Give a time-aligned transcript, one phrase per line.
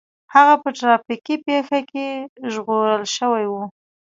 [0.33, 2.07] هغه په ټرافيکي پېښه کې
[2.53, 3.53] ژغورل شوی و